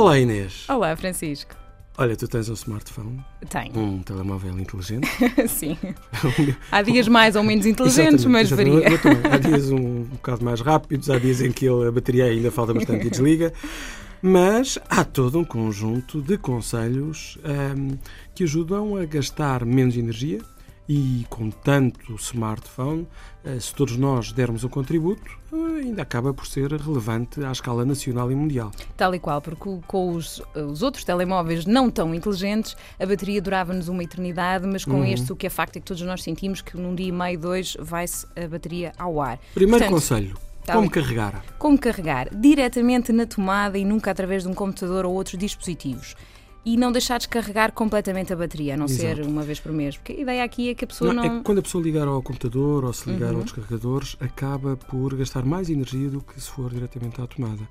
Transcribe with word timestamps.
Olá 0.00 0.18
Inês. 0.18 0.64
Olá, 0.66 0.96
Francisco. 0.96 1.54
Olha, 1.98 2.16
tu 2.16 2.26
tens 2.26 2.48
um 2.48 2.54
smartphone, 2.54 3.22
Tenho. 3.50 3.78
um 3.78 3.98
telemóvel 4.02 4.58
inteligente. 4.58 5.06
Sim. 5.46 5.76
Há 6.72 6.80
dias 6.80 7.06
mais 7.06 7.36
ou 7.36 7.42
menos 7.42 7.66
inteligentes, 7.66 8.24
mas 8.24 8.48
varia. 8.48 8.82
Há 9.30 9.36
dias 9.36 9.70
um, 9.70 9.76
um 9.76 10.02
bocado 10.04 10.42
mais 10.42 10.62
rápidos, 10.62 11.10
há 11.10 11.18
dias 11.18 11.42
em 11.42 11.52
que 11.52 11.66
ele- 11.66 11.86
a 11.86 11.92
bateria 11.92 12.24
ainda 12.24 12.50
falta 12.50 12.72
bastante 12.72 13.08
e 13.08 13.10
desliga. 13.10 13.52
Mas 14.22 14.78
há 14.88 15.04
todo 15.04 15.38
um 15.38 15.44
conjunto 15.44 16.22
de 16.22 16.38
conselhos 16.38 17.36
ahm, 17.44 17.98
que 18.34 18.44
ajudam 18.44 18.96
a 18.96 19.04
gastar 19.04 19.66
menos 19.66 19.98
energia 19.98 20.38
e 20.92 21.24
com 21.30 21.50
tanto 21.52 22.16
smartphone, 22.16 23.06
eh, 23.44 23.60
se 23.60 23.72
todos 23.72 23.96
nós 23.96 24.32
dermos 24.32 24.64
um 24.64 24.68
contributo, 24.68 25.38
eh, 25.52 25.82
ainda 25.84 26.02
acaba 26.02 26.34
por 26.34 26.48
ser 26.48 26.72
relevante 26.72 27.44
à 27.44 27.52
escala 27.52 27.84
nacional 27.84 28.28
e 28.32 28.34
mundial. 28.34 28.72
Tal 28.96 29.14
e 29.14 29.20
qual, 29.20 29.40
porque 29.40 29.68
o- 29.68 29.80
com 29.86 30.10
os, 30.16 30.42
os 30.56 30.82
outros 30.82 31.04
telemóveis 31.04 31.64
não 31.64 31.88
tão 31.88 32.12
inteligentes, 32.12 32.76
a 32.98 33.06
bateria 33.06 33.40
durava-nos 33.40 33.86
uma 33.86 34.02
eternidade, 34.02 34.66
mas 34.66 34.84
com 34.84 34.96
Uhum. 34.98 35.04
este 35.04 35.32
o 35.32 35.36
que 35.36 35.46
é 35.46 35.50
facto 35.50 35.76
é 35.76 35.80
que 35.80 35.86
todos 35.86 36.02
nós 36.02 36.24
sentimos 36.24 36.60
que 36.60 36.76
num 36.76 36.92
dia 36.92 37.06
e 37.06 37.12
meio, 37.12 37.38
dois, 37.38 37.76
vai-se 37.78 38.26
a 38.34 38.48
bateria 38.48 38.92
ao 38.98 39.20
ar. 39.20 39.38
Primeiro 39.54 39.84
Portanto, 39.84 39.90
conselho, 39.94 40.36
como 40.66 40.90
carregar? 40.90 41.44
Como 41.56 41.78
carregar? 41.78 42.28
Diretamente 42.34 43.12
na 43.12 43.26
tomada 43.26 43.78
e 43.78 43.84
nunca 43.84 44.10
através 44.10 44.42
de 44.42 44.48
um 44.48 44.54
computador 44.54 45.04
ou 45.06 45.14
outros 45.14 45.38
dispositivos. 45.38 46.16
E 46.64 46.76
não 46.76 46.92
deixar 46.92 47.16
descarregar 47.18 47.72
completamente 47.72 48.32
a 48.32 48.36
bateria, 48.36 48.74
a 48.74 48.76
não 48.76 48.86
ser 48.86 49.12
Exato. 49.18 49.28
uma 49.28 49.42
vez 49.42 49.58
por 49.58 49.72
mês. 49.72 49.96
Porque 49.96 50.12
a 50.12 50.20
ideia 50.20 50.44
aqui 50.44 50.68
é 50.70 50.74
que 50.74 50.84
a 50.84 50.88
pessoa 50.88 51.12
Não, 51.14 51.22
não. 51.22 51.34
É 51.36 51.38
que 51.38 51.44
quando 51.44 51.58
a 51.58 51.62
pessoa 51.62 51.82
ligar 51.82 52.06
ao 52.06 52.20
computador 52.22 52.84
ou 52.84 52.92
se 52.92 53.08
ligar 53.10 53.32
Uhum. 53.32 53.40
aos 53.40 53.52
carregadores, 53.52 54.16
acaba 54.20 54.76
por 54.76 55.14
gastar 55.16 55.44
mais 55.44 55.70
energia 55.70 56.10
do 56.10 56.20
que 56.20 56.38
se 56.40 56.50
for 56.50 56.70
diretamente 56.70 57.20
à 57.20 57.26
tomada. 57.26 57.62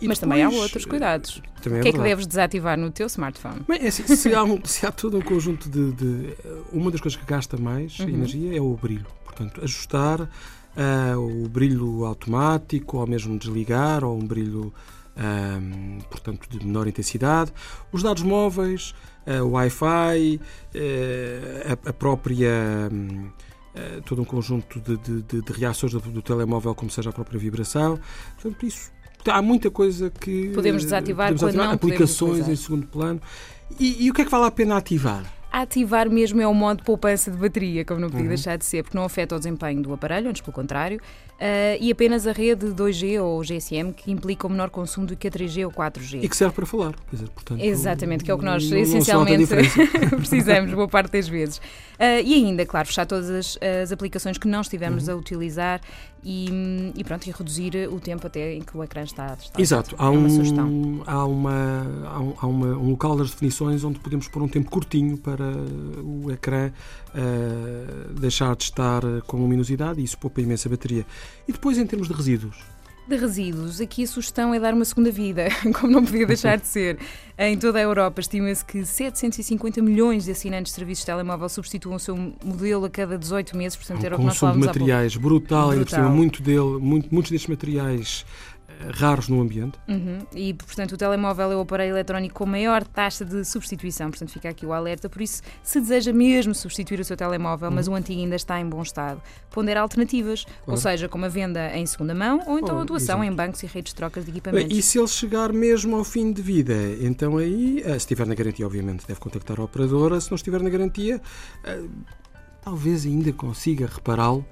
E 0.00 0.08
Mas 0.08 0.18
também 0.18 0.42
há 0.42 0.46
depois, 0.46 0.62
outros 0.62 0.84
cuidados. 0.86 1.42
eh, 1.44 1.60
Também 1.60 1.80
o 1.80 1.82
que 1.82 1.88
é 1.88 1.92
que 1.92 1.98
verdade. 1.98 2.08
deves 2.08 2.26
desativar 2.26 2.78
no 2.78 2.90
teu 2.90 3.06
smartphone? 3.08 3.60
Mas, 3.68 3.82
é 3.82 3.88
assim, 3.88 4.16
se, 4.16 4.34
há 4.34 4.42
um- 4.44 4.64
se 4.64 4.86
há 4.86 4.90
todo 4.92 5.18
um 5.18 5.20
conjunto 5.20 5.68
de, 5.68 5.92
de- 5.92 6.34
Uma 6.72 6.90
das 6.90 7.00
coisas 7.02 7.18
que 7.20 7.26
gasta 7.26 7.58
mais 7.58 7.98
Uhum. 7.98 8.08
energia 8.08 8.56
é 8.56 8.60
o 8.62 8.74
brilho. 8.80 9.06
Portanto, 9.24 9.60
ajustar 9.62 10.30
ah, 10.74 11.18
o 11.18 11.46
brilho 11.50 12.04
automático, 12.06 12.96
ou 12.96 13.06
mesmo 13.06 13.38
desligar, 13.38 14.02
ou 14.04 14.16
um 14.18 14.26
brilho, 14.26 14.72
ahm, 15.16 15.98
portanto, 16.10 16.48
de 16.48 16.64
menor 16.64 16.86
intensidade. 16.86 17.52
Os 17.92 18.02
dados 18.02 18.22
móveis, 18.22 18.94
ah, 19.26 19.42
o 19.42 19.50
Wi-Fi, 19.52 20.40
eh, 20.74 21.76
a, 21.84 21.90
a 21.90 21.92
própria. 21.92 22.88
hum, 22.92 23.28
eh, 23.74 24.00
todo 24.04 24.20
um 24.20 24.24
conjunto 24.24 24.78
de, 24.80 24.96
de- 24.98 25.22
de- 25.22 25.40
de 25.42 25.52
reações 25.52 25.92
do, 25.92 26.00
do 26.00 26.20
telemóvel, 26.20 26.74
como 26.74 26.90
seja 26.90 27.08
a 27.10 27.12
própria 27.12 27.38
vibração. 27.38 27.98
Portanto, 28.34 28.66
isso. 28.66 28.90
Há 29.26 29.40
muita 29.40 29.70
coisa 29.70 30.10
que. 30.10 30.50
Podemos 30.50 30.82
eh, 30.82 30.86
desativar 30.86 31.28
podemos 31.28 31.42
ativar. 31.44 31.66
não 31.68 31.74
Aplicações 31.74 32.48
em 32.48 32.56
segundo 32.56 32.86
plano. 32.86 33.20
E, 33.80 34.04
e 34.04 34.10
o 34.10 34.14
que 34.14 34.22
é 34.22 34.24
que 34.24 34.30
vale 34.30 34.44
a 34.46 34.50
pena 34.50 34.76
ativar? 34.76 35.24
Ativar 35.50 36.08
mesmo 36.10 36.40
é 36.40 36.46
o 36.46 36.52
modo 36.54 36.82
poupança 36.82 37.30
de 37.30 37.36
bateria, 37.36 37.84
como 37.84 38.00
não 38.00 38.08
podia 38.08 38.22
Uhum. 38.24 38.28
deixar 38.28 38.56
de 38.56 38.64
ser, 38.64 38.82
porque 38.82 38.96
não 38.96 39.04
afeta 39.04 39.36
o 39.36 39.38
desempenho 39.38 39.82
do 39.82 39.92
aparelho, 39.92 40.28
antes 40.30 40.40
pelo 40.42 40.52
contrário, 40.52 40.98
ah, 41.44 41.76
e 41.80 41.90
apenas 41.90 42.24
a 42.26 42.32
rede 42.32 42.66
2G 42.66 43.20
ou 43.20 43.42
GSM, 43.42 43.92
que 43.92 44.12
implica 44.12 44.46
o 44.46 44.50
menor 44.50 44.70
consumo 44.70 45.06
do 45.08 45.16
que 45.16 45.26
a 45.26 45.30
3G 45.30 45.64
ou 45.66 45.72
4G. 45.72 46.22
E 46.22 46.28
que 46.28 46.36
serve 46.36 46.54
para 46.54 46.64
falar. 46.66 46.92
Quer 47.10 47.16
dizer, 47.16 47.28
portanto, 47.30 47.60
Exatamente, 47.60 48.22
que 48.22 48.30
é 48.30 48.34
o 48.34 48.38
que 48.38 48.44
nós 48.44 48.70
não- 48.70 48.76
a 48.76 48.80
essencialmente 48.80 49.46
precisamos, 50.16 50.72
boa 50.72 50.86
parte 50.88 51.10
das 51.12 51.26
vezes. 51.28 51.60
Ah, 51.98 52.20
e 52.20 52.34
ainda, 52.34 52.64
claro, 52.64 52.86
fechar 52.86 53.06
todas 53.06 53.28
as, 53.30 53.58
as 53.82 53.90
aplicações 53.92 54.38
que 54.38 54.46
não 54.46 54.60
estivermos 54.60 55.08
Uhum. 55.08 55.14
a 55.14 55.16
utilizar 55.16 55.80
e, 56.24 56.92
e 56.96 57.02
pronto, 57.02 57.26
e 57.26 57.32
reduzir 57.32 57.72
o 57.90 57.98
tempo 57.98 58.26
até 58.28 58.54
em 58.54 58.60
que 58.60 58.76
o 58.76 58.84
ecrã 58.84 59.02
está, 59.02 59.34
está 59.40 59.60
Exato, 59.60 59.96
há, 59.98 60.06
É 60.06 60.08
uma 60.08 60.28
um, 60.28 61.02
há, 61.04 61.24
uma, 61.26 61.86
há, 62.06 62.20
um, 62.20 62.34
há 62.40 62.46
uma- 62.46 62.76
um 62.78 62.90
local 62.90 63.16
das 63.16 63.30
definições 63.30 63.82
onde 63.82 63.98
podemos 63.98 64.28
pôr 64.28 64.42
um 64.42 64.48
tempo 64.48 64.70
curtinho 64.70 65.16
para 65.18 65.44
o 66.04 66.30
ecrã 66.30 66.70
eh, 67.14 68.06
deixar 68.18 68.54
de 68.56 68.64
estar 68.64 69.02
com 69.26 69.36
luminosidade 69.38 70.00
e 70.00 70.04
isso 70.04 70.16
poupa 70.18 70.40
imensa 70.40 70.68
bateria. 70.68 71.04
E 71.48 71.52
depois, 71.52 71.76
em 71.78 71.86
termos 71.86 72.08
de 72.08 72.14
resíduos, 72.14 72.56
De 73.08 73.16
resíduos, 73.16 73.80
aqui 73.80 74.04
a 74.04 74.06
sugestão 74.06 74.54
é 74.54 74.60
dar 74.60 74.72
uma 74.74 74.84
segunda 74.84 75.10
vida, 75.10 75.48
como 75.80 75.92
não 75.92 76.04
podia 76.04 76.24
deixar 76.26 76.56
de 76.58 76.66
ser. 76.68 76.98
Em 77.36 77.58
toda 77.58 77.78
a 77.78 77.82
Europa, 77.82 78.20
estima-se 78.20 78.64
que 78.64 78.84
750 78.84 79.82
milhões 79.82 80.24
de 80.24 80.30
assinantes 80.30 80.70
de 80.72 80.76
serviços 80.76 81.02
de 81.02 81.06
telemóvel 81.06 81.48
substituam 81.48 81.96
o 81.96 81.98
seu 81.98 82.16
modelo 82.44 82.84
a 82.84 82.90
cada 82.90 83.18
18 83.18 83.56
meses, 83.56 83.76
portanto 83.76 84.04
era 84.04 84.14
o 84.14 84.18
que 84.18 84.24
nós 84.24 84.34
de 84.34 84.38
falávamos 84.40 84.66
pouco. 84.66 84.78
materiais 84.78 85.16
brutal, 85.16 85.70
ainda 85.70 85.84
por 85.84 85.90
cima, 85.90 86.02
Brutal. 86.02 86.16
muito 86.16 86.42
dele, 86.42 86.78
muito- 86.80 87.08
muitos 87.12 87.32
destes 87.32 87.48
materiais 87.50 88.24
raros 88.90 89.28
no 89.28 89.40
ambiente. 89.40 89.78
Uhum. 89.88 90.18
E, 90.34 90.54
portanto, 90.54 90.92
o 90.92 90.96
telemóvel 90.96 91.52
é 91.52 91.56
o 91.56 91.60
aparelho 91.60 91.92
eletrónico 91.92 92.34
com 92.34 92.46
maior 92.46 92.84
taxa 92.84 93.24
de 93.24 93.44
substituição, 93.44 94.10
portanto, 94.10 94.30
fica 94.30 94.48
aqui 94.48 94.64
o 94.66 94.72
alerta. 94.72 95.08
Por 95.08 95.22
isso, 95.22 95.42
se 95.62 95.80
deseja 95.80 96.12
mesmo 96.12 96.54
substituir 96.54 97.00
o 97.00 97.04
seu 97.04 97.16
telemóvel, 97.16 97.70
mas 97.70 97.88
o 97.88 97.94
antigo 97.94 98.20
ainda 98.20 98.36
está 98.36 98.58
em 98.60 98.68
bom 98.68 98.82
estado, 98.82 99.20
pondera 99.50 99.80
alternativas, 99.80 100.44
ou 100.60 100.64
Claro. 100.74 100.80
seja, 100.80 101.08
como 101.08 101.24
a 101.24 101.28
venda 101.28 101.76
em 101.76 101.84
segunda 101.86 102.14
mão 102.14 102.40
ou 102.46 102.58
então 102.58 102.76
Oh, 102.76 102.80
a 102.80 102.84
doação 102.84 103.22
exato. 103.22 103.32
em 103.32 103.36
bancos 103.36 103.62
e 103.62 103.66
redes 103.66 103.92
de 103.92 103.96
trocas 103.96 104.24
de 104.24 104.30
equipamentos. 104.30 104.76
e 104.76 104.82
se 104.82 104.98
ele 104.98 105.08
chegar 105.08 105.52
mesmo 105.52 105.96
ao 105.96 106.04
fim 106.04 106.32
de 106.32 106.42
vida, 106.42 106.74
então 107.00 107.36
aí, 107.36 107.80
eh, 107.84 107.90
se 107.92 107.96
estiver 107.98 108.26
na 108.26 108.34
garantia, 108.34 108.66
obviamente, 108.66 109.06
deve 109.06 109.20
contactar 109.20 109.60
a 109.60 109.64
operadora. 109.64 110.20
Se 110.20 110.30
não 110.30 110.36
estiver 110.36 110.62
na 110.62 110.70
garantia, 110.70 111.20
eh, 111.64 111.82
talvez 112.62 113.04
ainda 113.06 113.32
consiga 113.32 113.86
repará-lo. 113.86 114.44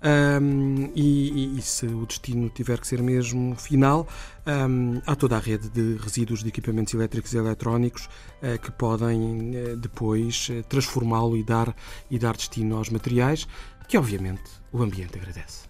Ahm, 0.00 0.90
e, 0.94 1.58
e- 1.58 1.62
se 1.62 1.86
o 1.86 2.06
destino 2.06 2.48
tiver 2.50 2.80
que 2.80 2.86
ser 2.86 3.02
mesmo 3.02 3.56
final, 3.56 4.06
ahm, 4.46 5.00
há 5.06 5.16
toda 5.16 5.36
a 5.36 5.40
rede 5.40 5.68
de 5.68 5.96
resíduos 5.96 6.42
de 6.42 6.48
equipamentos 6.48 6.94
elétricos 6.94 7.32
e 7.34 7.38
eletrónicos 7.38 8.08
eh, 8.40 8.58
que 8.58 8.70
podem 8.70 9.54
eh, 9.54 9.76
depois 9.76 10.48
eh, 10.50 10.62
transformá-lo 10.62 11.36
e 11.36 11.42
dar, 11.42 11.74
e 12.10 12.18
dar 12.18 12.36
destino 12.36 12.76
aos 12.76 12.90
materiais, 12.90 13.48
que 13.88 13.98
obviamente 13.98 14.50
o 14.72 14.82
ambiente 14.82 15.18
agradece. 15.18 15.68